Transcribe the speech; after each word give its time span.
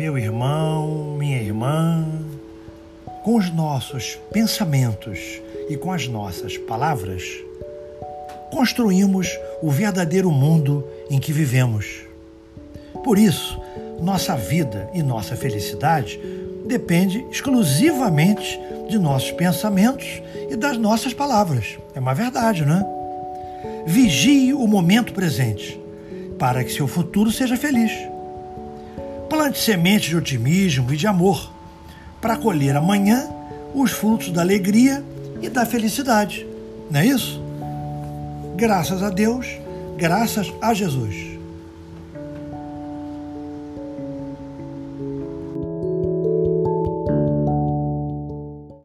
Meu 0.00 0.16
irmão, 0.16 1.14
minha 1.18 1.36
irmã, 1.36 2.08
com 3.22 3.36
os 3.36 3.52
nossos 3.52 4.18
pensamentos 4.32 5.42
e 5.68 5.76
com 5.76 5.92
as 5.92 6.08
nossas 6.08 6.56
palavras, 6.56 7.22
construímos 8.50 9.28
o 9.60 9.70
verdadeiro 9.70 10.30
mundo 10.30 10.88
em 11.10 11.20
que 11.20 11.34
vivemos. 11.34 12.00
Por 13.04 13.18
isso, 13.18 13.60
nossa 14.00 14.34
vida 14.38 14.88
e 14.94 15.02
nossa 15.02 15.36
felicidade 15.36 16.18
depende 16.66 17.22
exclusivamente 17.30 18.58
de 18.88 18.98
nossos 18.98 19.32
pensamentos 19.32 20.22
e 20.48 20.56
das 20.56 20.78
nossas 20.78 21.12
palavras. 21.12 21.76
É 21.94 22.00
uma 22.00 22.14
verdade, 22.14 22.64
não 22.64 22.76
é? 22.76 23.84
Vigie 23.86 24.54
o 24.54 24.66
momento 24.66 25.12
presente 25.12 25.78
para 26.38 26.64
que 26.64 26.72
seu 26.72 26.88
futuro 26.88 27.30
seja 27.30 27.54
feliz. 27.54 27.92
Plante 29.30 29.60
sementes 29.60 30.08
de 30.08 30.16
otimismo 30.16 30.92
e 30.92 30.96
de 30.96 31.06
amor 31.06 31.52
para 32.20 32.36
colher 32.36 32.74
amanhã 32.74 33.30
os 33.72 33.92
frutos 33.92 34.32
da 34.32 34.42
alegria 34.42 35.04
e 35.40 35.48
da 35.48 35.64
felicidade. 35.64 36.44
Não 36.90 36.98
é 36.98 37.06
isso? 37.06 37.40
Graças 38.56 39.04
a 39.04 39.08
Deus, 39.08 39.46
graças 39.96 40.52
a 40.60 40.74
Jesus. 40.74 41.39